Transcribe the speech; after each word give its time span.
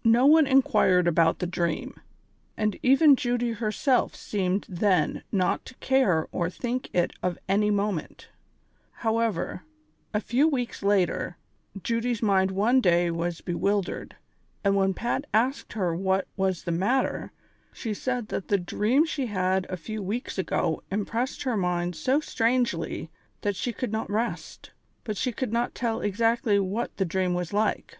84 0.00 0.02
THE 0.02 0.08
SOCIAL 0.08 0.28
WAR 0.28 0.38
OP 0.38 0.44
1900; 0.44 0.48
OR, 0.48 0.50
"No 0.50 0.54
one 0.56 0.64
inquired 0.64 1.08
about 1.08 1.38
the 1.38 1.46
dream, 1.46 2.00
and 2.56 2.78
even 2.82 3.14
Judy 3.14 3.52
herself 3.52 4.16
seemed 4.16 4.66
then 4.68 5.22
nut 5.30 5.64
to 5.66 5.74
care 5.76 6.26
or 6.32 6.50
think 6.50 6.90
it 6.92 7.12
of 7.22 7.38
any 7.48 7.70
moment; 7.70 8.28
how 9.06 9.20
ever, 9.20 9.62
a 10.12 10.20
few 10.20 10.50
weelcs 10.50 10.80
hiter, 10.80 11.36
Judy's 11.80 12.24
mind 12.24 12.50
one 12.50 12.80
day 12.80 13.08
was 13.12 13.40
bewil 13.40 13.84
dered, 13.84 14.14
and 14.64 14.74
when 14.74 14.94
Pat 14.94 15.26
asked 15.32 15.74
her 15.74 15.94
what 15.94 16.26
was 16.36 16.64
the 16.64 16.72
matter, 16.72 17.30
she 17.72 17.94
said, 17.94 18.26
that 18.30 18.48
the 18.48 18.58
dream 18.58 19.06
she 19.06 19.26
had 19.26 19.64
a 19.70 19.76
few 19.76 20.02
Aveeks 20.02 20.38
ago 20.38 20.82
impressed 20.90 21.44
her 21.44 21.56
mind 21.56 21.94
so 21.94 22.18
strangely 22.18 23.12
that 23.42 23.54
she 23.54 23.72
could 23.72 23.92
not 23.92 24.10
rest, 24.10 24.72
but 25.04 25.16
she 25.16 25.30
could 25.30 25.52
not 25.52 25.72
tell 25.72 26.00
exactly 26.00 26.58
what 26.58 26.96
the 26.96 27.04
dream 27.04 27.34
Avas 27.34 27.52
like. 27.52 27.98